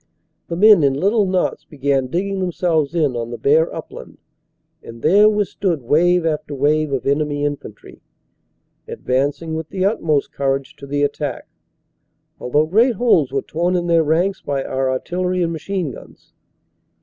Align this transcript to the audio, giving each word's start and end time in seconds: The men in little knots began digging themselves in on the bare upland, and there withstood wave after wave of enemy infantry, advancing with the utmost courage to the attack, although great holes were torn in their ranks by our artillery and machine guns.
The 0.47 0.55
men 0.55 0.81
in 0.81 0.95
little 0.95 1.27
knots 1.27 1.63
began 1.63 2.07
digging 2.07 2.39
themselves 2.39 2.95
in 2.95 3.15
on 3.15 3.29
the 3.29 3.37
bare 3.37 3.71
upland, 3.71 4.17
and 4.81 5.03
there 5.03 5.29
withstood 5.29 5.83
wave 5.83 6.25
after 6.25 6.55
wave 6.55 6.91
of 6.91 7.05
enemy 7.05 7.45
infantry, 7.45 8.01
advancing 8.87 9.53
with 9.53 9.69
the 9.69 9.85
utmost 9.85 10.31
courage 10.31 10.75
to 10.77 10.87
the 10.87 11.03
attack, 11.03 11.45
although 12.39 12.65
great 12.65 12.95
holes 12.95 13.31
were 13.31 13.43
torn 13.43 13.75
in 13.75 13.85
their 13.85 14.03
ranks 14.03 14.41
by 14.41 14.63
our 14.63 14.89
artillery 14.89 15.43
and 15.43 15.53
machine 15.53 15.91
guns. 15.91 16.33